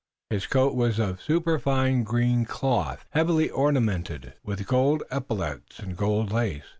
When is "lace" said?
6.31-6.63